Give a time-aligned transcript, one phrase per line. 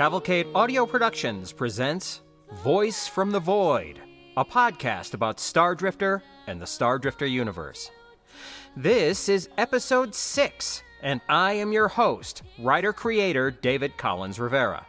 [0.00, 2.22] Cavalcade Audio Productions presents
[2.64, 4.00] Voice from the Void,
[4.38, 7.90] a podcast about Star Drifter and the Star Drifter universe.
[8.74, 14.86] This is episode 6, and I am your host, writer creator David Collins Rivera.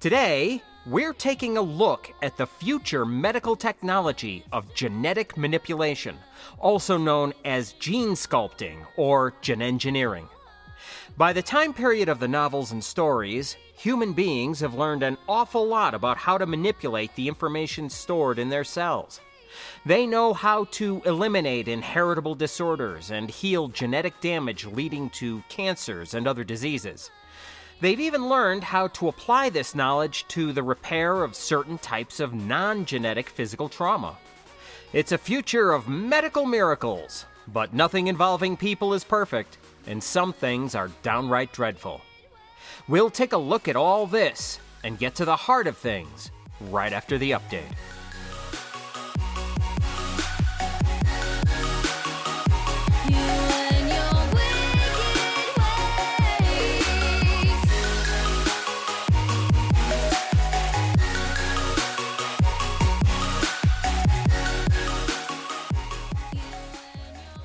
[0.00, 6.16] Today, we're taking a look at the future medical technology of genetic manipulation,
[6.58, 10.26] also known as gene sculpting or gene engineering.
[11.18, 15.66] By the time period of the novels and stories, human beings have learned an awful
[15.66, 19.20] lot about how to manipulate the information stored in their cells.
[19.86, 26.28] They know how to eliminate inheritable disorders and heal genetic damage leading to cancers and
[26.28, 27.10] other diseases.
[27.80, 32.34] They've even learned how to apply this knowledge to the repair of certain types of
[32.34, 34.18] non genetic physical trauma.
[34.92, 40.74] It's a future of medical miracles, but nothing involving people is perfect, and some things
[40.74, 42.02] are downright dreadful.
[42.88, 46.92] We'll take a look at all this and get to the heart of things right
[46.92, 47.62] after the update.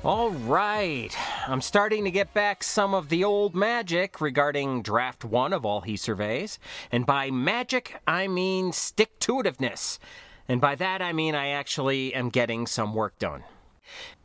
[0.04, 1.12] All right,
[1.48, 5.80] I'm starting to get back some of the old magic regarding draft one of all
[5.80, 6.58] he surveys.
[6.90, 10.00] And by magic, I mean stick to itiveness.
[10.48, 13.44] And by that, I mean I actually am getting some work done.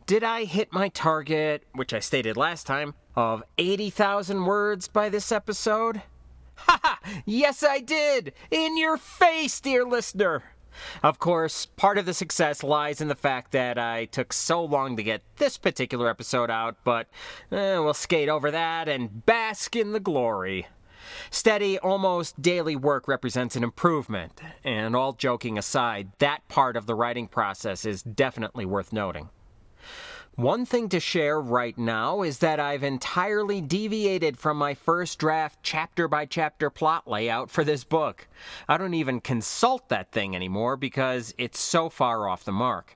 [0.07, 5.31] Did I hit my target, which I stated last time, of 80,000 words by this
[5.31, 6.01] episode?
[6.55, 6.99] Ha ha!
[7.25, 8.33] Yes, I did!
[8.51, 10.43] In your face, dear listener!
[11.03, 14.97] Of course, part of the success lies in the fact that I took so long
[14.97, 17.07] to get this particular episode out, but
[17.51, 20.67] eh, we'll skate over that and bask in the glory.
[21.29, 26.95] Steady, almost daily work represents an improvement, and all joking aside, that part of the
[26.95, 29.29] writing process is definitely worth noting.
[30.35, 35.59] One thing to share right now is that I've entirely deviated from my first draft
[35.61, 38.29] chapter by chapter plot layout for this book.
[38.65, 42.95] I don't even consult that thing anymore because it's so far off the mark.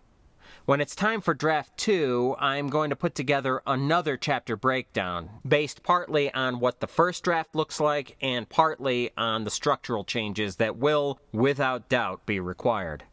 [0.64, 5.84] When it's time for draft two, I'm going to put together another chapter breakdown, based
[5.84, 10.78] partly on what the first draft looks like and partly on the structural changes that
[10.78, 13.04] will, without doubt, be required.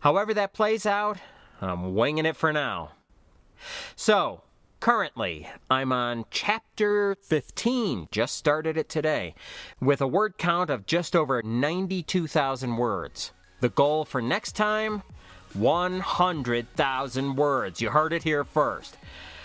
[0.00, 1.18] However that plays out,
[1.60, 2.92] I'm winging it for now.
[3.96, 4.42] So,
[4.80, 9.34] currently, I'm on chapter 15, just started it today,
[9.80, 13.32] with a word count of just over 92,000 words.
[13.60, 15.02] The goal for next time
[15.54, 17.80] 100,000 words.
[17.80, 18.96] You heard it here first.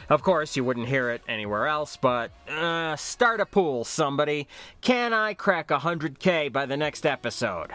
[0.09, 4.47] Of course, you wouldn't hear it anywhere else, but uh, start a pool, somebody.
[4.81, 7.72] Can I crack 100K by the next episode?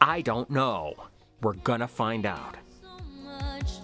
[0.00, 0.94] I don't know.
[1.42, 2.56] We're gonna find out.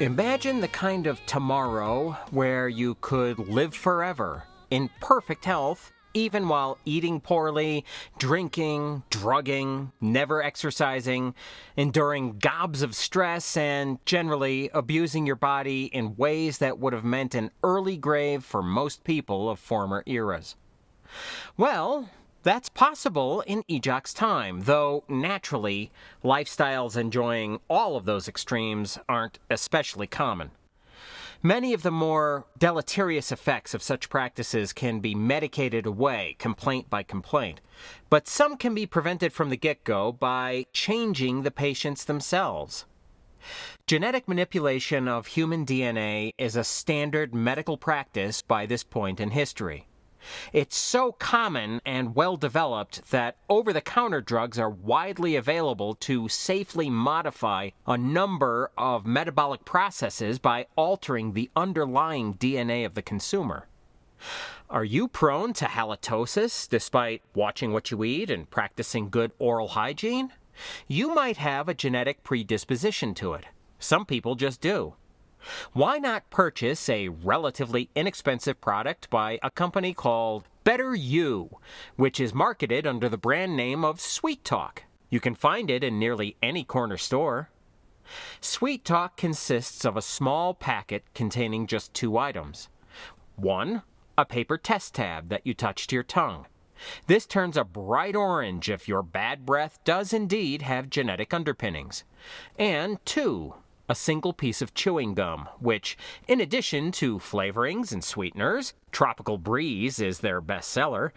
[0.00, 6.76] Imagine the kind of tomorrow where you could live forever in perfect health, even while
[6.84, 7.82] eating poorly,
[8.18, 11.34] drinking, drugging, never exercising,
[11.78, 17.34] enduring gobs of stress, and generally abusing your body in ways that would have meant
[17.34, 20.56] an early grave for most people of former eras.
[21.56, 22.10] Well,
[22.46, 25.90] that's possible in Ejoq's time, though naturally,
[26.22, 30.52] lifestyles enjoying all of those extremes aren't especially common.
[31.42, 37.02] Many of the more deleterious effects of such practices can be medicated away, complaint by
[37.02, 37.60] complaint,
[38.10, 42.84] but some can be prevented from the get go by changing the patients themselves.
[43.88, 49.88] Genetic manipulation of human DNA is a standard medical practice by this point in history.
[50.52, 56.28] It's so common and well developed that over the counter drugs are widely available to
[56.28, 63.68] safely modify a number of metabolic processes by altering the underlying DNA of the consumer.
[64.68, 70.32] Are you prone to halitosis despite watching what you eat and practicing good oral hygiene?
[70.88, 73.44] You might have a genetic predisposition to it.
[73.78, 74.94] Some people just do.
[75.72, 81.58] Why not purchase a relatively inexpensive product by a company called Better You,
[81.96, 84.84] which is marketed under the brand name of Sweet Talk?
[85.10, 87.50] You can find it in nearly any corner store.
[88.40, 92.68] Sweet Talk consists of a small packet containing just two items.
[93.36, 93.82] One,
[94.16, 96.46] a paper test tab that you touch to your tongue.
[97.06, 102.04] This turns a bright orange if your bad breath does indeed have genetic underpinnings.
[102.58, 103.54] And two,
[103.88, 105.96] a single piece of chewing gum, which,
[106.26, 111.10] in addition to flavorings and sweeteners, Tropical Breeze is their bestseller,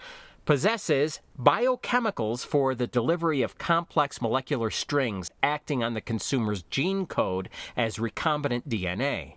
[0.45, 7.50] possesses biochemicals for the delivery of complex molecular strings acting on the consumer's gene code
[7.77, 9.36] as recombinant DNA.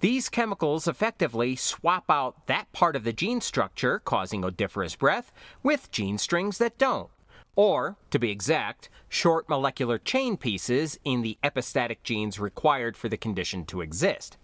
[0.00, 5.32] These chemicals effectively swap out that part of the gene structure causing odoriferous breath
[5.62, 7.10] with gene strings that don't.
[7.56, 13.16] Or, to be exact, short molecular chain pieces in the epistatic genes required for the
[13.16, 14.36] condition to exist.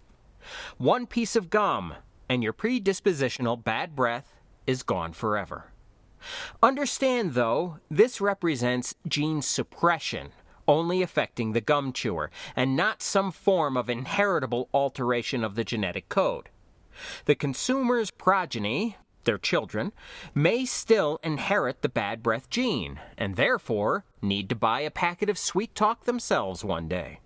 [0.77, 1.95] One piece of gum,
[2.29, 5.71] and your predispositional bad breath is gone forever.
[6.61, 10.29] Understand, though, this represents gene suppression,
[10.67, 16.09] only affecting the gum chewer, and not some form of inheritable alteration of the genetic
[16.09, 16.49] code.
[17.25, 19.91] The consumer's progeny, their children,
[20.33, 25.37] may still inherit the bad breath gene, and therefore need to buy a packet of
[25.37, 27.19] Sweet Talk themselves one day.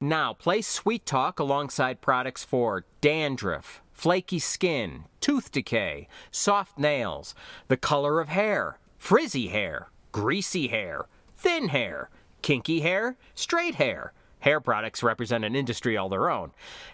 [0.00, 7.34] Now, place Sweet Talk alongside products for dandruff, flaky skin, tooth decay, soft nails,
[7.66, 12.10] the color of hair, frizzy hair, greasy hair, thin hair,
[12.42, 14.12] kinky hair, straight hair.
[14.40, 16.52] Hair products represent an industry all their own.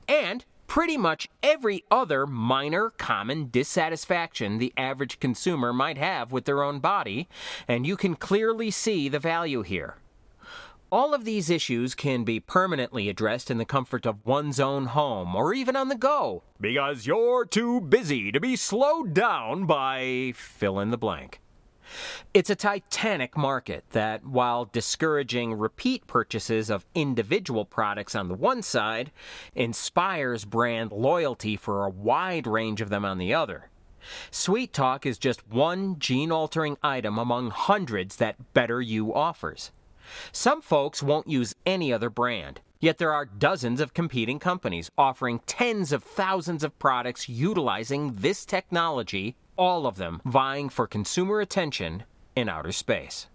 [0.09, 6.63] And pretty much every other minor common dissatisfaction the average consumer might have with their
[6.63, 7.29] own body,
[7.69, 9.97] and you can clearly see the value here.
[10.91, 15.37] All of these issues can be permanently addressed in the comfort of one's own home
[15.37, 20.81] or even on the go because you're too busy to be slowed down by fill
[20.81, 21.42] in the blank.
[22.35, 28.63] It's a titanic market that, while discouraging repeat purchases of individual products on the one
[28.63, 29.11] side,
[29.55, 33.69] inspires brand loyalty for a wide range of them on the other.
[34.31, 39.71] Sweet Talk is just one gene altering item among hundreds that Better You offers.
[40.33, 45.41] Some folks won't use any other brand, yet there are dozens of competing companies offering
[45.47, 52.05] tens of thousands of products utilizing this technology, all of them vying for consumer attention
[52.35, 53.29] in outer space.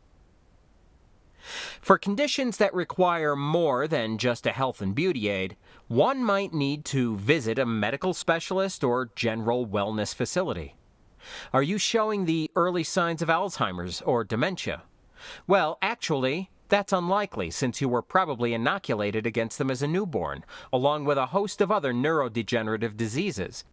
[1.79, 5.55] For conditions that require more than just a health and beauty aid,
[5.87, 10.75] one might need to visit a medical specialist or general wellness facility.
[11.53, 14.83] Are you showing the early signs of Alzheimer's or dementia?
[15.47, 21.05] Well, actually, that's unlikely since you were probably inoculated against them as a newborn, along
[21.05, 23.63] with a host of other neurodegenerative diseases.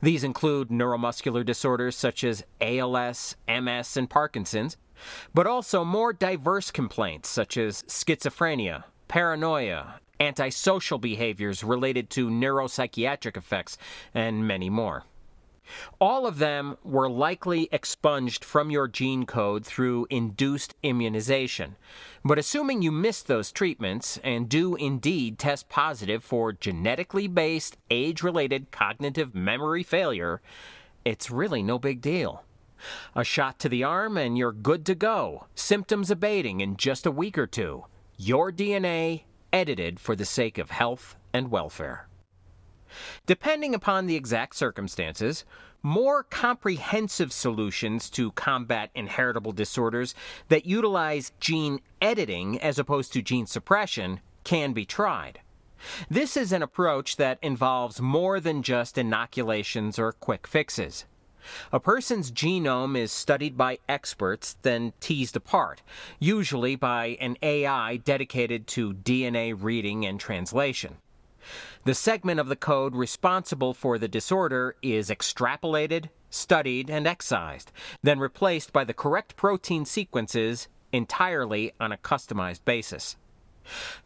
[0.00, 4.76] These include neuromuscular disorders such as ALS, MS, and Parkinson's,
[5.34, 13.78] but also more diverse complaints such as schizophrenia, paranoia, antisocial behaviors related to neuropsychiatric effects,
[14.14, 15.04] and many more.
[16.00, 21.76] All of them were likely expunged from your gene code through induced immunization.
[22.24, 28.22] But assuming you missed those treatments and do indeed test positive for genetically based age
[28.22, 30.40] related cognitive memory failure,
[31.04, 32.44] it's really no big deal.
[33.14, 37.10] A shot to the arm and you're good to go, symptoms abating in just a
[37.10, 37.84] week or two.
[38.16, 39.22] Your DNA
[39.52, 42.07] edited for the sake of health and welfare.
[43.26, 45.44] Depending upon the exact circumstances,
[45.82, 50.14] more comprehensive solutions to combat inheritable disorders
[50.48, 55.40] that utilize gene editing as opposed to gene suppression can be tried.
[56.10, 61.04] This is an approach that involves more than just inoculations or quick fixes.
[61.72, 65.82] A person's genome is studied by experts, then teased apart,
[66.18, 70.96] usually by an AI dedicated to DNA reading and translation.
[71.84, 78.18] The segment of the code responsible for the disorder is extrapolated, studied, and excised, then
[78.18, 83.16] replaced by the correct protein sequences entirely on a customized basis.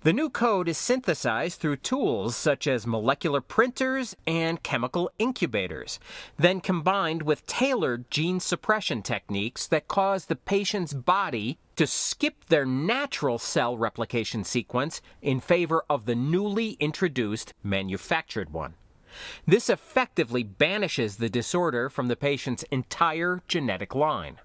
[0.01, 6.01] The new code is synthesized through tools such as molecular printers and chemical incubators,
[6.37, 12.65] then combined with tailored gene suppression techniques that cause the patient's body to skip their
[12.65, 18.75] natural cell replication sequence in favor of the newly introduced manufactured one.
[19.49, 24.37] This effectively banishes the disorder from the patient's entire genetic line.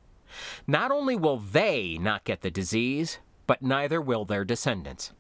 [0.66, 5.14] Not only will they not get the disease, but neither will their descendants.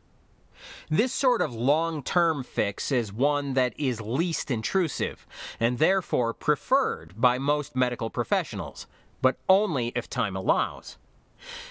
[0.89, 5.27] This sort of long term fix is one that is least intrusive,
[5.59, 8.87] and therefore preferred by most medical professionals,
[9.21, 10.97] but only if time allows.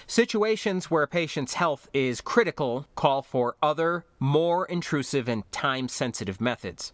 [0.05, 6.39] Situations where a patient's health is critical call for other, more intrusive and time sensitive
[6.41, 6.93] methods.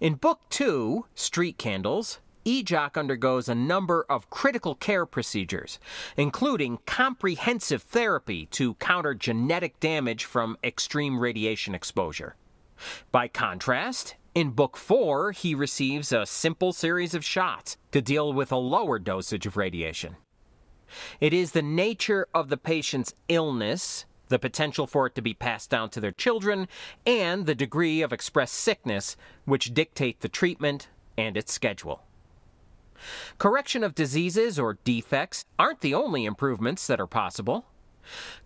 [0.00, 5.78] In Book 2, Street Candles, Ejoq undergoes a number of critical care procedures,
[6.16, 12.36] including comprehensive therapy to counter genetic damage from extreme radiation exposure.
[13.12, 18.52] By contrast, in Book 4, he receives a simple series of shots to deal with
[18.52, 20.16] a lower dosage of radiation.
[21.20, 25.70] It is the nature of the patient's illness, the potential for it to be passed
[25.70, 26.68] down to their children,
[27.06, 32.04] and the degree of expressed sickness which dictate the treatment and its schedule.
[33.38, 37.66] Correction of diseases or defects aren't the only improvements that are possible.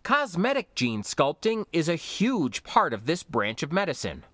[0.02, 4.24] Cosmetic gene sculpting is a huge part of this branch of medicine.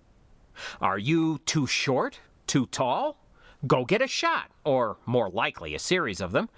[0.79, 2.19] Are you too short?
[2.47, 3.17] Too tall?
[3.67, 6.49] Go get a shot, or more likely, a series of them,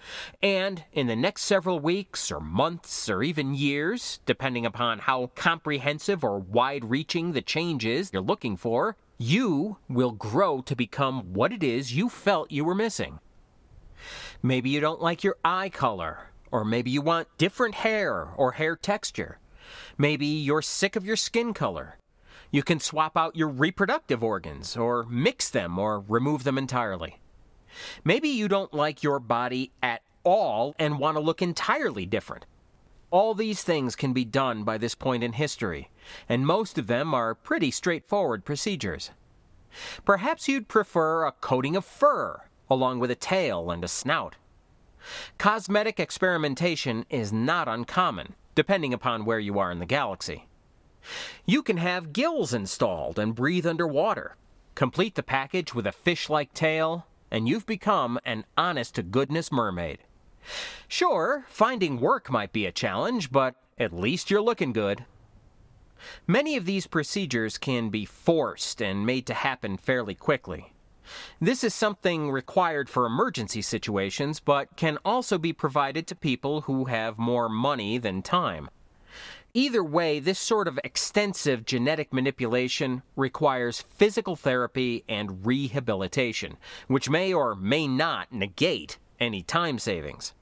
[0.41, 6.24] and in the next several weeks, or months, or even years, depending upon how comprehensive
[6.24, 11.51] or wide reaching the change is you're looking for, you will grow to become what
[11.51, 13.19] it is you felt you were missing.
[14.41, 18.77] Maybe you don't like your eye color, or maybe you want different hair or hair
[18.77, 19.39] texture.
[19.98, 21.98] Maybe you're sick of your skin color.
[22.53, 27.17] You can swap out your reproductive organs, or mix them, or remove them entirely.
[28.03, 32.45] Maybe you don't like your body at all and want to look entirely different.
[33.10, 35.89] All these things can be done by this point in history,
[36.29, 39.10] and most of them are pretty straightforward procedures.
[40.05, 44.36] Perhaps you'd prefer a coating of fur, along with a tail and a snout.
[45.39, 50.48] Cosmetic experimentation is not uncommon, depending upon where you are in the galaxy.
[51.45, 54.36] You can have gills installed and breathe underwater.
[54.75, 59.51] Complete the package with a fish like tail, and you've become an honest to goodness
[59.51, 60.00] mermaid.
[60.88, 65.05] Sure, finding work might be a challenge, but at least you're looking good.
[66.27, 70.74] Many of these procedures can be forced and made to happen fairly quickly.
[71.39, 76.86] This is something required for emergency situations, but can also be provided to people who
[76.86, 78.69] have more money than time.
[79.55, 86.57] Either way, this sort of extensive genetic manipulation requires physical therapy and rehabilitation,
[86.88, 90.33] which may or may not negate any time savings.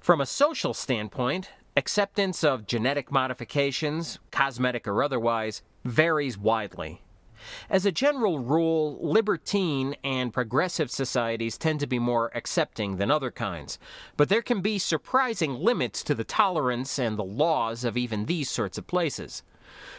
[0.00, 7.02] From a social standpoint, acceptance of genetic modifications, cosmetic or otherwise, varies widely.
[7.68, 13.30] As a general rule, libertine and progressive societies tend to be more accepting than other
[13.30, 13.78] kinds,
[14.16, 18.50] but there can be surprising limits to the tolerance and the laws of even these
[18.50, 19.42] sorts of places.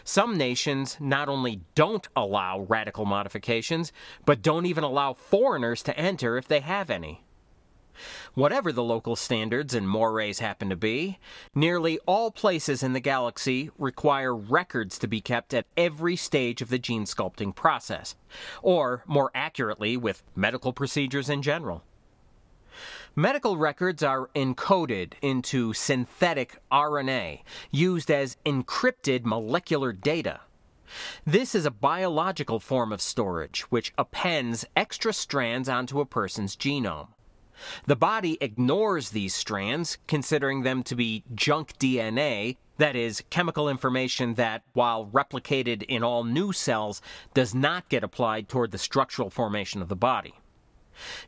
[0.04, 3.92] Some nations not only don't allow radical modifications,
[4.26, 7.24] but don't even allow foreigners to enter if they have any.
[8.34, 11.20] Whatever the local standards and mores happen to be,
[11.54, 16.70] nearly all places in the galaxy require records to be kept at every stage of
[16.70, 18.16] the gene sculpting process,
[18.62, 21.84] or more accurately, with medical procedures in general.
[23.16, 30.40] Medical records are encoded into synthetic RNA, used as encrypted molecular data.
[31.26, 37.10] This is a biological form of storage which appends extra strands onto a person's genome.
[37.86, 44.34] The body ignores these strands, considering them to be junk DNA, that is, chemical information
[44.36, 47.02] that, while replicated in all new cells,
[47.34, 50.34] does not get applied toward the structural formation of the body.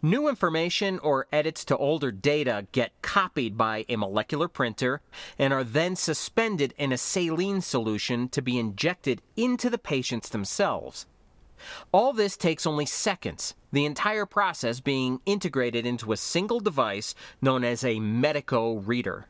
[0.02, 5.02] New information or edits to older data get copied by a molecular printer
[5.40, 11.06] and are then suspended in a saline solution to be injected into the patients themselves.
[11.92, 17.64] All this takes only seconds, the entire process being integrated into a single device known
[17.64, 19.28] as a Medico reader.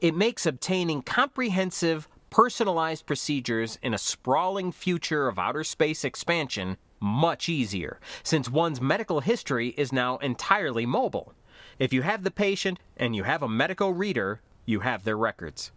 [0.00, 7.48] It makes obtaining comprehensive, personalized procedures in a sprawling future of outer space expansion much
[7.48, 11.32] easier, since one's medical history is now entirely mobile.
[11.78, 15.70] If you have the patient and you have a Medico reader, you have their records.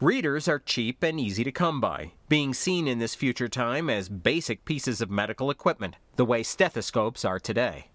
[0.00, 4.08] Readers are cheap and easy to come by, being seen in this future time as
[4.08, 7.90] basic pieces of medical equipment, the way stethoscopes are today.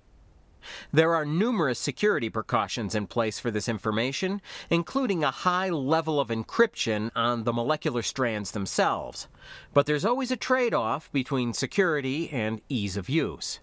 [0.92, 6.28] There are numerous security precautions in place for this information, including a high level of
[6.28, 9.28] encryption on the molecular strands themselves.
[9.74, 13.60] But there's always a trade off between security and ease of use.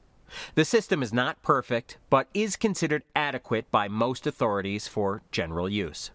[0.54, 6.10] The system is not perfect, but is considered adequate by most authorities for general use.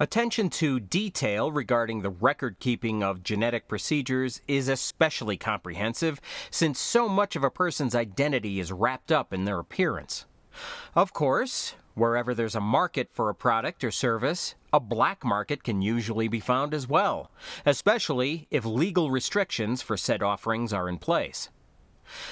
[0.00, 6.20] Attention to detail regarding the record keeping of genetic procedures is especially comprehensive
[6.50, 10.26] since so much of a person's identity is wrapped up in their appearance.
[10.96, 15.80] Of course, wherever there's a market for a product or service, a black market can
[15.80, 17.30] usually be found as well,
[17.64, 21.50] especially if legal restrictions for said offerings are in place.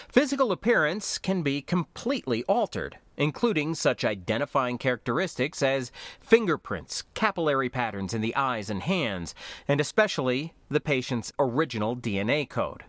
[0.09, 8.21] Physical appearance can be completely altered, including such identifying characteristics as fingerprints, capillary patterns in
[8.21, 9.33] the eyes and hands,
[9.69, 12.83] and especially the patient's original DNA code.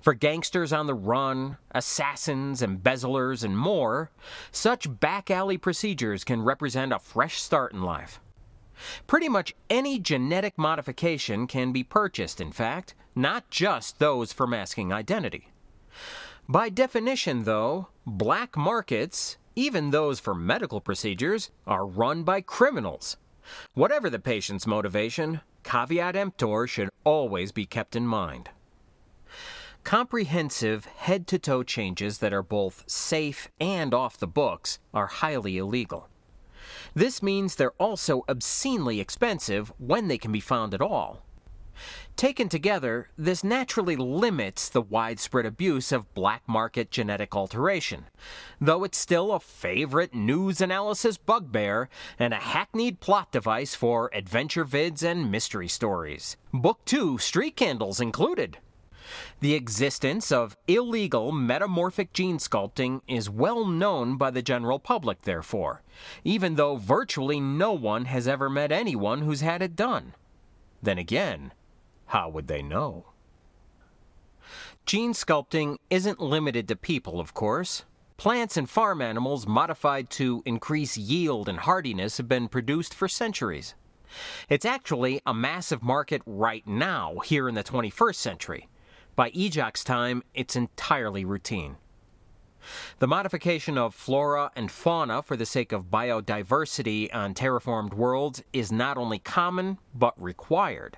[0.00, 4.10] For gangsters on the run, assassins, embezzlers, and more,
[4.50, 8.20] such back alley procedures can represent a fresh start in life.
[9.06, 14.92] Pretty much any genetic modification can be purchased, in fact, not just those for masking
[14.92, 15.48] identity.
[16.48, 23.16] By definition, though, black markets, even those for medical procedures, are run by criminals.
[23.74, 28.50] Whatever the patient's motivation, caveat emptor should always be kept in mind.
[29.82, 35.58] Comprehensive head to toe changes that are both safe and off the books are highly
[35.58, 36.08] illegal.
[36.94, 41.24] This means they're also obscenely expensive when they can be found at all.
[42.16, 48.06] Taken together, this naturally limits the widespread abuse of black market genetic alteration,
[48.60, 54.64] though it's still a favorite news analysis bugbear and a hackneyed plot device for adventure
[54.64, 56.36] vids and mystery stories.
[56.52, 58.58] Book 2 street candles included.
[59.40, 65.82] The existence of illegal metamorphic gene sculpting is well known by the general public, therefore,
[66.24, 70.14] even though virtually no one has ever met anyone who's had it done.
[70.82, 71.52] Then again,
[72.06, 73.06] how would they know?
[74.84, 77.84] Gene sculpting isn't limited to people, of course.
[78.16, 83.74] Plants and farm animals modified to increase yield and hardiness have been produced for centuries.
[84.48, 88.68] It's actually a massive market right now, here in the 21st century.
[89.16, 91.76] By Ejoq's time, it's entirely routine.
[92.98, 98.72] The modification of flora and fauna for the sake of biodiversity on terraformed worlds is
[98.72, 100.96] not only common, but required.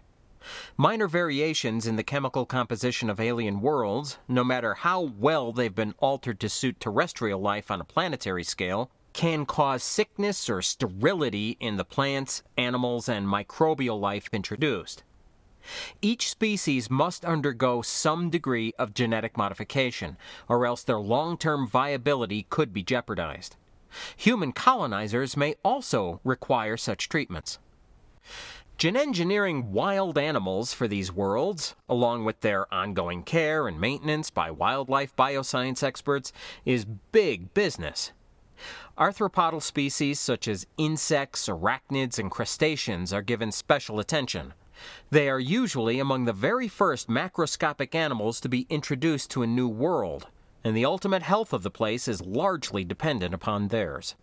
[0.76, 5.94] Minor variations in the chemical composition of alien worlds, no matter how well they've been
[5.98, 11.76] altered to suit terrestrial life on a planetary scale, can cause sickness or sterility in
[11.76, 15.02] the plants, animals, and microbial life introduced.
[16.00, 20.16] Each species must undergo some degree of genetic modification,
[20.48, 23.56] or else their long term viability could be jeopardized.
[24.16, 27.58] Human colonizers may also require such treatments.
[28.78, 34.52] Gen engineering wild animals for these worlds, along with their ongoing care and maintenance by
[34.52, 36.32] wildlife bioscience experts,
[36.64, 38.12] is big business.
[38.96, 44.54] Arthropodal species such as insects, arachnids, and crustaceans are given special attention.
[45.10, 49.66] They are usually among the very first macroscopic animals to be introduced to a new
[49.68, 50.28] world,
[50.62, 54.14] and the ultimate health of the place is largely dependent upon theirs.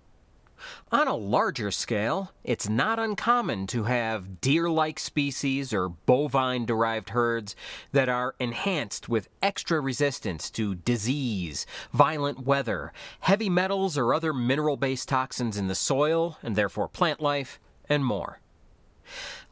[0.91, 7.09] On a larger scale, it's not uncommon to have deer like species or bovine derived
[7.09, 7.55] herds
[7.91, 14.77] that are enhanced with extra resistance to disease, violent weather, heavy metals or other mineral
[14.77, 18.39] based toxins in the soil and therefore plant life, and more.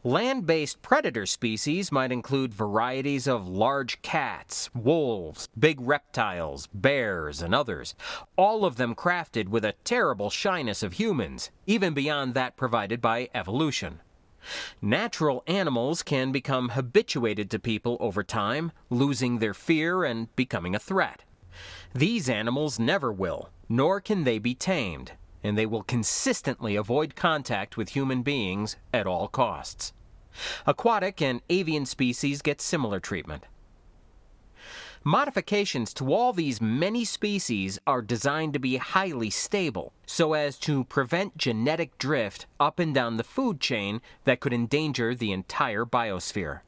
[0.05, 7.55] Land based predator species might include varieties of large cats, wolves, big reptiles, bears, and
[7.55, 7.95] others,
[8.35, 13.29] all of them crafted with a terrible shyness of humans, even beyond that provided by
[13.33, 14.01] evolution.
[14.81, 20.79] Natural animals can become habituated to people over time, losing their fear and becoming a
[20.79, 21.23] threat.
[21.95, 25.13] These animals never will, nor can they be tamed
[25.43, 29.93] and they will consistently avoid contact with human beings at all costs.
[30.65, 33.43] Aquatic and avian species get similar treatment.
[35.05, 40.85] Modifications to all these many species are designed to be highly stable so as to
[40.85, 46.61] prevent genetic drift up and down the food chain that could endanger the entire biosphere.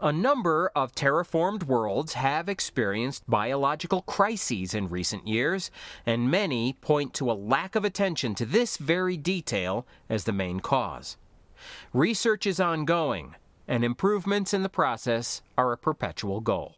[0.00, 5.70] A number of terraformed worlds have experienced biological crises in recent years,
[6.06, 10.60] and many point to a lack of attention to this very detail as the main
[10.60, 11.16] cause.
[11.92, 13.34] Research is ongoing,
[13.66, 16.76] and improvements in the process are a perpetual goal.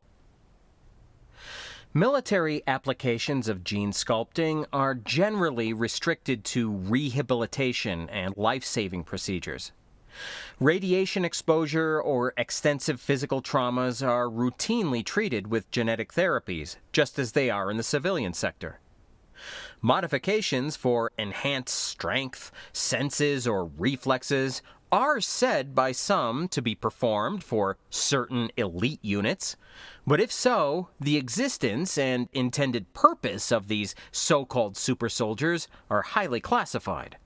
[1.93, 9.73] Military applications of gene sculpting are generally restricted to rehabilitation and life saving procedures.
[10.59, 17.51] Radiation exposure or extensive physical traumas are routinely treated with genetic therapies, just as they
[17.51, 18.81] are in the civilian sector.
[19.81, 27.79] Modifications for enhanced strength, senses, or reflexes are said by some to be performed for
[27.91, 29.57] certain elite units,
[30.07, 36.03] but if so, the existence and intended purpose of these so called super soldiers are
[36.03, 37.17] highly classified.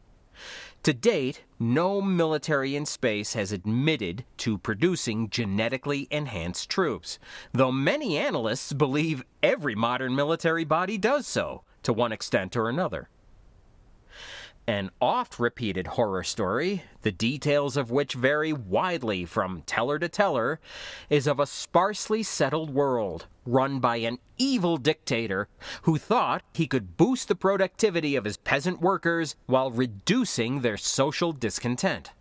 [0.84, 7.18] To date, no military in space has admitted to producing genetically enhanced troops,
[7.52, 13.08] though many analysts believe every modern military body does so, to one extent or another.
[14.66, 20.58] An oft repeated horror story, the details of which vary widely from teller to teller,
[21.10, 25.48] is of a sparsely settled world run by an evil dictator
[25.82, 31.32] who thought he could boost the productivity of his peasant workers while reducing their social
[31.32, 32.12] discontent.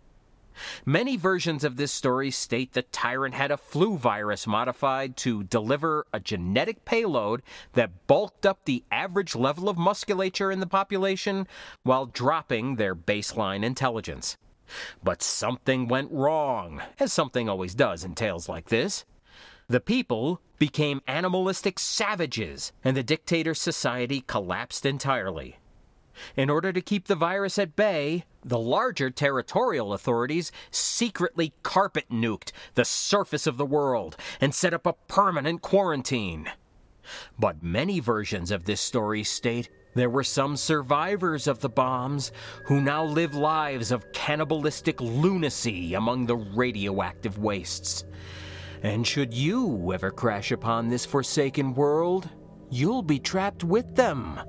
[0.84, 6.06] Many versions of this story state the tyrant had a flu virus modified to deliver
[6.12, 11.46] a genetic payload that bulked up the average level of musculature in the population
[11.82, 14.36] while dropping their baseline intelligence.
[15.02, 19.04] But something went wrong, as something always does in tales like this.
[19.68, 25.58] The people became animalistic savages, and the dictator's society collapsed entirely.
[26.36, 32.52] In order to keep the virus at bay, the larger territorial authorities secretly carpet nuked
[32.74, 36.50] the surface of the world and set up a permanent quarantine.
[37.38, 42.32] But many versions of this story state there were some survivors of the bombs
[42.64, 48.04] who now live lives of cannibalistic lunacy among the radioactive wastes.
[48.82, 52.28] And should you ever crash upon this forsaken world,
[52.70, 54.40] you'll be trapped with them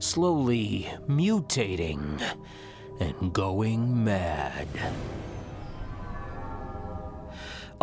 [0.00, 2.20] slowly mutating
[2.98, 4.66] and going mad.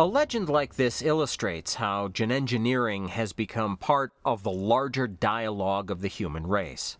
[0.00, 5.90] A legend like this illustrates how gen engineering has become part of the larger dialogue
[5.90, 6.98] of the human race.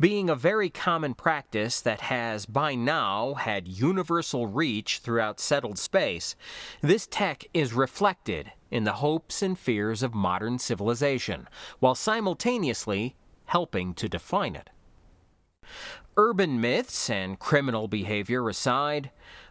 [0.00, 6.34] Being a very common practice that has by now had universal reach throughout settled space,
[6.80, 13.14] this tech is reflected in the hopes and fears of modern civilization, while simultaneously
[13.52, 14.70] helping to define it.
[16.16, 19.10] Urban myths and criminal behavior aside,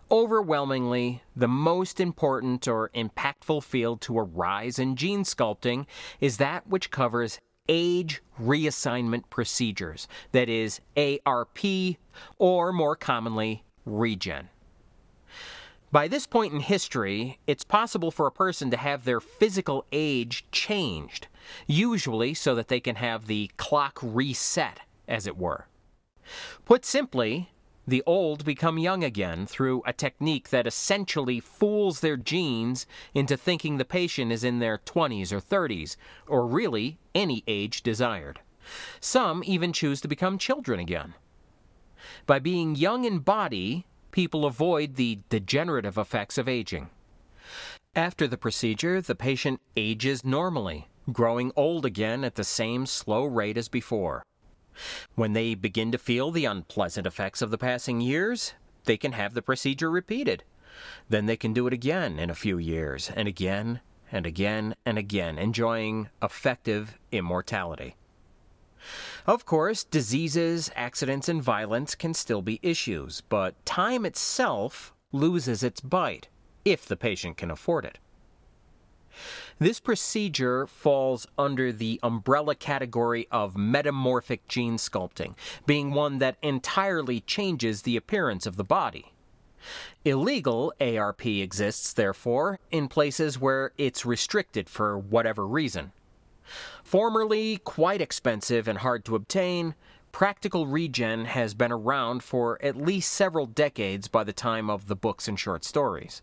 [0.10, 5.86] overwhelmingly, the most important or impactful field to arise in gene sculpting
[6.20, 7.38] is that which covers
[7.70, 11.60] age reassignment procedures, that is, ARP,
[12.40, 14.50] or more commonly, regen.
[15.92, 20.46] By this point in history, it's possible for a person to have their physical age
[20.52, 21.28] changed,
[21.68, 25.68] usually so that they can have the clock reset, as it were.
[26.66, 27.52] Put simply,
[27.88, 33.78] the old become young again through a technique that essentially fools their genes into thinking
[33.78, 38.40] the patient is in their 20s or 30s, or really any age desired.
[39.00, 41.16] Some even choose to become children again.
[42.26, 46.90] By being young in body, people avoid the degenerative effects of aging.
[47.96, 53.58] After the procedure, the patient ages normally, growing old again at the same slow rate
[53.58, 54.24] as before.
[55.16, 58.54] When they begin to feel the unpleasant effects of the passing years,
[58.86, 60.44] they can have the procedure repeated.
[61.10, 64.98] Then they can do it again in a few years, and again, and again, and
[64.98, 67.96] again, enjoying effective immortality.
[69.28, 75.82] Of course, diseases, accidents, and violence can still be issues, but time itself loses its
[75.82, 76.30] bite
[76.66, 78.00] if the patient can afford it.
[79.60, 85.36] This procedure falls under the umbrella category of metamorphic gene sculpting,
[85.66, 89.14] being one that entirely changes the appearance of the body.
[90.04, 95.92] Illegal ARP exists, therefore, in places where it's restricted for whatever reason.
[96.84, 99.76] Formerly quite expensive and hard to obtain,
[100.12, 104.96] practical regen has been around for at least several decades by the time of the
[104.96, 106.22] books and short stories.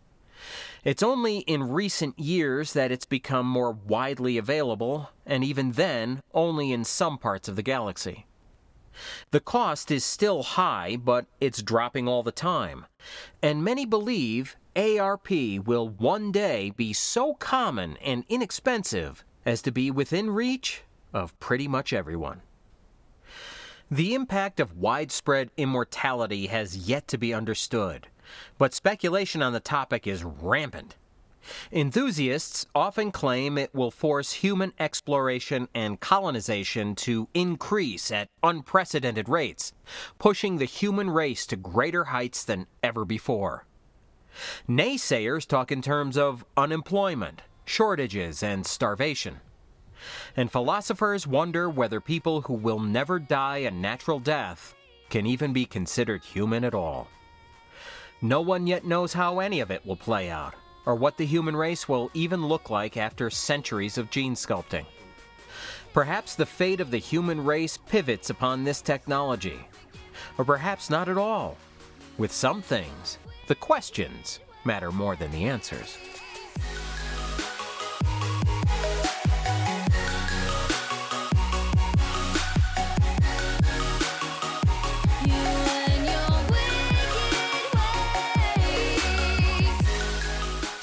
[0.84, 6.72] It's only in recent years that it's become more widely available, and even then, only
[6.72, 8.26] in some parts of the galaxy.
[9.30, 12.86] The cost is still high, but it's dropping all the time,
[13.42, 19.90] and many believe ARP will one day be so common and inexpensive as to be
[19.90, 22.42] within reach of pretty much everyone.
[23.90, 28.08] The impact of widespread immortality has yet to be understood,
[28.58, 30.96] but speculation on the topic is rampant.
[31.72, 39.72] Enthusiasts often claim it will force human exploration and colonization to increase at unprecedented rates,
[40.18, 43.64] pushing the human race to greater heights than ever before.
[44.68, 49.40] Naysayers talk in terms of unemployment, shortages, and starvation.
[50.36, 54.74] And philosophers wonder whether people who will never die a natural death
[55.10, 57.08] can even be considered human at all.
[58.20, 60.54] No one yet knows how any of it will play out,
[60.86, 64.86] or what the human race will even look like after centuries of gene sculpting.
[65.92, 69.60] Perhaps the fate of the human race pivots upon this technology,
[70.36, 71.56] or perhaps not at all.
[72.18, 75.96] with some things, the questions matter more than the answers.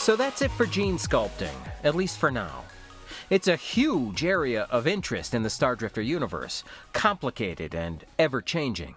[0.05, 2.65] So that's it for gene sculpting, at least for now.
[3.31, 6.63] It's a huge area of interest in the Star Drifter universe,
[6.93, 8.93] complicated and ever changing.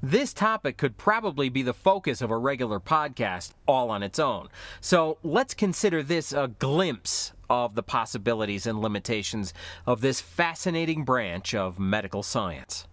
[0.00, 4.50] This topic could probably be the focus of a regular podcast all on its own.
[4.80, 9.52] So let's consider this a glimpse of the possibilities and limitations
[9.84, 12.86] of this fascinating branch of medical science.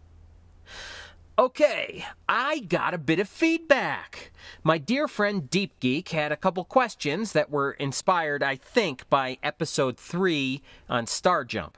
[1.39, 4.31] Okay, I got a bit of feedback.
[4.63, 9.37] My dear friend Deep Geek had a couple questions that were inspired, I think, by
[9.43, 11.77] episode 3 on Star Jump.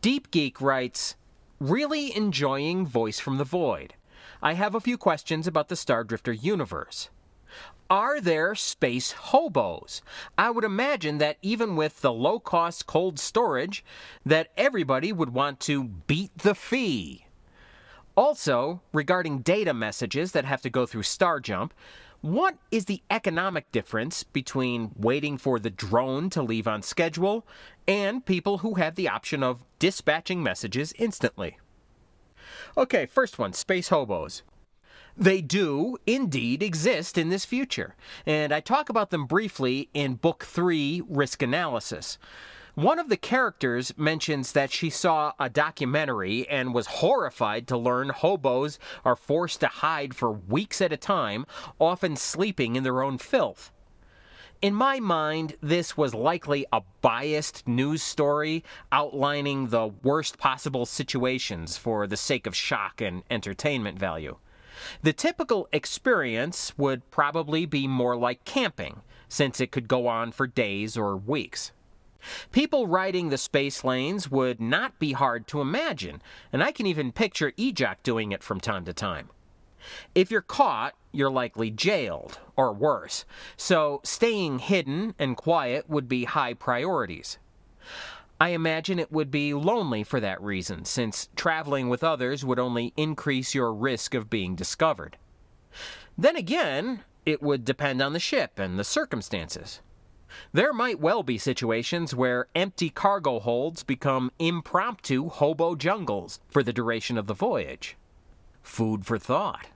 [0.00, 1.16] Deep Geek writes,
[1.60, 3.92] Really enjoying Voice from the Void.
[4.40, 7.10] I have a few questions about the Star Drifter universe.
[7.90, 10.00] Are there space hobos?
[10.38, 13.84] I would imagine that even with the low cost cold storage,
[14.24, 17.26] that everybody would want to beat the fee.
[18.16, 21.70] Also, regarding data messages that have to go through StarJump,
[22.20, 27.46] what is the economic difference between waiting for the drone to leave on schedule
[27.88, 31.58] and people who have the option of dispatching messages instantly?
[32.76, 34.42] Okay, first one Space Hobos.
[35.16, 40.44] They do indeed exist in this future, and I talk about them briefly in Book
[40.44, 42.18] 3 Risk Analysis.
[42.74, 48.08] One of the characters mentions that she saw a documentary and was horrified to learn
[48.08, 51.44] hobos are forced to hide for weeks at a time,
[51.78, 53.70] often sleeping in their own filth.
[54.62, 61.76] In my mind, this was likely a biased news story outlining the worst possible situations
[61.76, 64.38] for the sake of shock and entertainment value.
[65.02, 70.46] The typical experience would probably be more like camping, since it could go on for
[70.46, 71.72] days or weeks.
[72.52, 77.12] People riding the space lanes would not be hard to imagine, and I can even
[77.12, 79.30] picture Ejoq doing it from time to time.
[80.14, 83.24] If you're caught, you're likely jailed, or worse,
[83.56, 87.38] so staying hidden and quiet would be high priorities.
[88.40, 92.92] I imagine it would be lonely for that reason, since traveling with others would only
[92.96, 95.16] increase your risk of being discovered.
[96.18, 99.80] Then again, it would depend on the ship and the circumstances.
[100.52, 106.72] There might well be situations where empty cargo holds become impromptu hobo jungles for the
[106.72, 107.96] duration of the voyage.
[108.62, 109.66] Food for thought.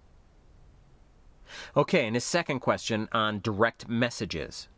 [1.77, 4.69] Okay, and his second question on direct messages.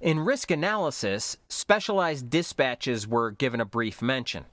[0.00, 4.44] In risk analysis, specialized dispatches were given a brief mention.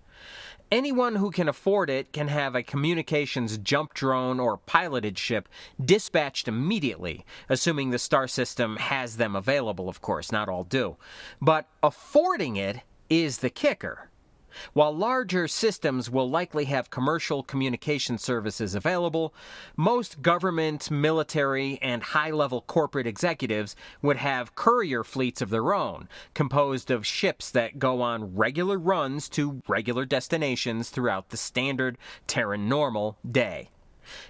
[0.71, 5.49] Anyone who can afford it can have a communications jump drone or piloted ship
[5.84, 10.95] dispatched immediately, assuming the star system has them available, of course, not all do.
[11.41, 14.11] But affording it is the kicker.
[14.73, 19.33] While larger systems will likely have commercial communication services available,
[19.75, 26.07] most government, military, and high level corporate executives would have courier fleets of their own,
[26.33, 32.67] composed of ships that go on regular runs to regular destinations throughout the standard Terran
[32.67, 33.69] normal day.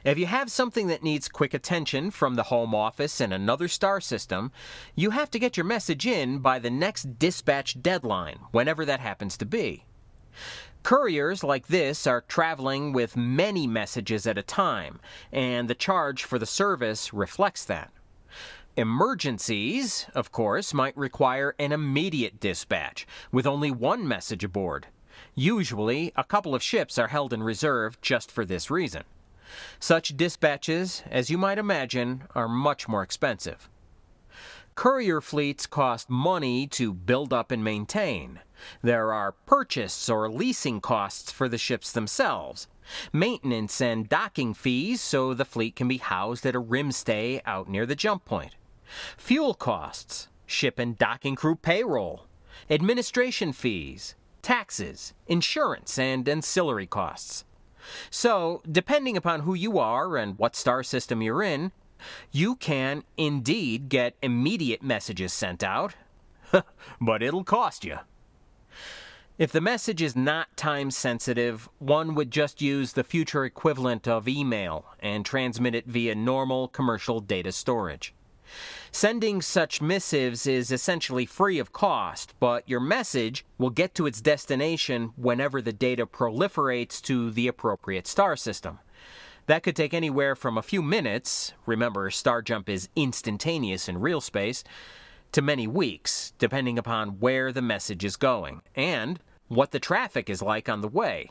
[0.04, 4.02] If you have something that needs quick attention from the home office in another star
[4.02, 4.52] system,
[4.96, 9.38] you have to get your message in by the next dispatch deadline, whenever that happens
[9.38, 9.86] to be.
[10.84, 15.00] Couriers like this are traveling with many messages at a time,
[15.32, 17.92] and the charge for the service reflects that.
[18.78, 24.88] Emergencies, of course, might require an immediate dispatch with only one message aboard.
[25.36, 29.04] Usually, a couple of ships are held in reserve just for this reason.
[29.80, 33.70] Such dispatches, as you might imagine, are much more expensive.
[34.76, 38.40] Courier fleets cost money to build up and maintain.
[38.82, 42.68] There are purchase or leasing costs for the ships themselves,
[43.14, 47.70] maintenance and docking fees so the fleet can be housed at a rim stay out
[47.70, 48.56] near the jump point,
[49.18, 52.26] fuel costs, ship and docking crew payroll,
[52.70, 57.46] administration fees, taxes, insurance, and ancillary costs.
[58.10, 61.72] So, depending upon who you are and what star system you're in,
[62.32, 65.96] you can indeed get immediate messages sent out,
[67.02, 68.00] but it'll cost you.
[69.42, 74.28] If the message is not time sensitive, one would just use the future equivalent of
[74.28, 78.14] email and transmit it via normal commercial data storage.
[78.92, 84.22] Sending such missives is essentially free of cost, but your message will get to its
[84.22, 88.78] destination whenever the data proliferates to the appropriate star system.
[89.48, 94.22] That could take anywhere from a few minutes, remember, star jump is instantaneous in real
[94.22, 94.64] space,
[95.32, 99.20] to many weeks, depending upon where the message is going and
[99.52, 101.30] what the traffic is like on the way.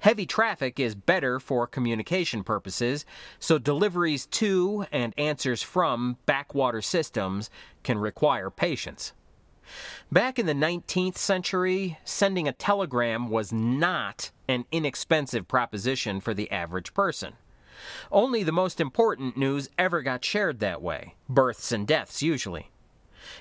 [0.00, 3.04] Heavy traffic is better for communication purposes,
[3.38, 7.50] so deliveries to and answers from backwater systems
[7.84, 9.12] can require patience.
[10.10, 16.50] Back in the 19th century, sending a telegram was not an inexpensive proposition for the
[16.50, 17.34] average person.
[18.10, 22.70] Only the most important news ever got shared that way births and deaths, usually.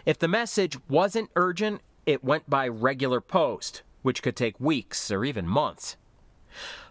[0.06, 5.26] If the message wasn't urgent, it went by regular post, which could take weeks or
[5.26, 5.98] even months.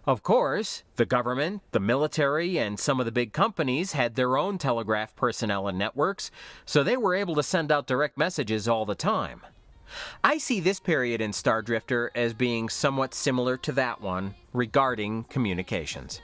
[0.05, 4.59] Of course, the government, the military, and some of the big companies had their own
[4.59, 6.29] telegraph personnel and networks,
[6.63, 9.41] so they were able to send out direct messages all the time.
[10.23, 15.23] I see this period in Star Drifter as being somewhat similar to that one regarding
[15.23, 16.21] communications.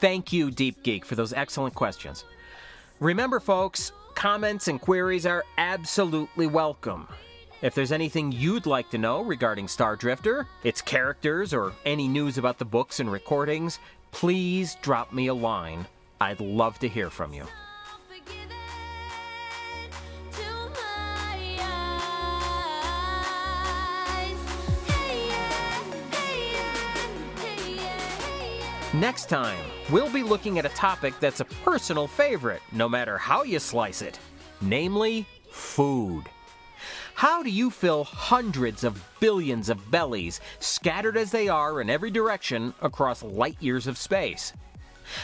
[0.00, 2.24] Thank you, Deep Geek, for those excellent questions.
[2.98, 7.06] Remember, folks, comments and queries are absolutely welcome.
[7.62, 12.36] If there's anything you'd like to know regarding Star Drifter, its characters, or any news
[12.36, 13.78] about the books and recordings,
[14.12, 15.86] please drop me a line.
[16.20, 17.46] I'd love to hear from you.
[28.94, 29.58] Next time,
[29.90, 34.00] we'll be looking at a topic that's a personal favorite, no matter how you slice
[34.00, 34.18] it
[34.60, 36.24] namely, food.
[37.16, 42.10] How do you fill hundreds of billions of bellies, scattered as they are in every
[42.10, 44.52] direction across light years of space?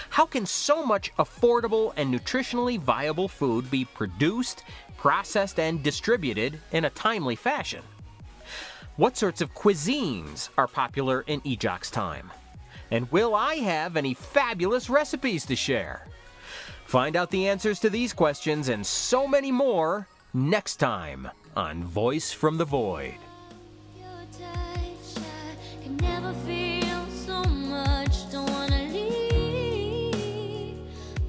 [0.08, 4.64] How can so much affordable and nutritionally viable food be produced,
[4.96, 7.82] processed, and distributed in a timely fashion?
[8.96, 12.30] What sorts of cuisines are popular in Ejoq's time?
[12.90, 16.08] And will I have any fabulous recipes to share?
[16.86, 22.32] Find out the answers to these questions and so many more next time on Voice
[22.32, 23.14] from the Void.
[23.96, 28.30] Your touch, I can never feel so much.
[28.30, 30.76] Don't wanna leave.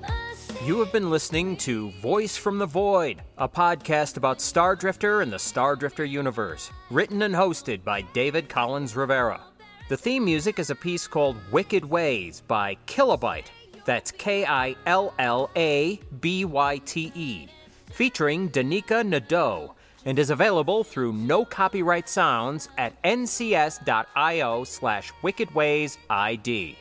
[0.01, 0.33] my
[0.65, 5.31] You have been listening to Voice from the Void, a podcast about Star Drifter and
[5.31, 9.41] the Star Drifter universe, written and hosted by David Collins Rivera.
[9.89, 13.47] The theme music is a piece called Wicked Ways by Killabyte.
[13.83, 17.47] That's K I L L A B Y T E,
[17.91, 26.75] featuring Danica Nadeau, and is available through No Copyright Sounds at ncs.io slash wickedwaysid.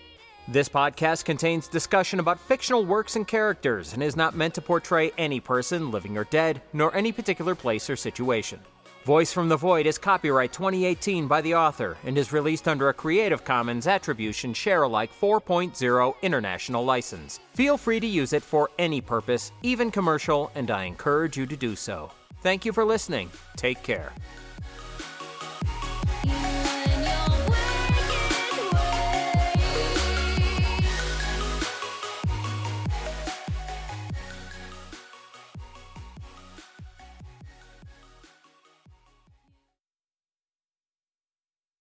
[0.48, 5.12] This podcast contains discussion about fictional works and characters and is not meant to portray
[5.16, 8.58] any person, living or dead, nor any particular place or situation.
[9.04, 12.94] Voice from the Void is copyright 2018 by the author and is released under a
[12.94, 17.40] Creative Commons Attribution Share Alike 4.0 international license.
[17.54, 21.56] Feel free to use it for any purpose, even commercial, and I encourage you to
[21.56, 22.12] do so.
[22.42, 23.31] Thank you for listening.
[23.57, 24.12] Take care.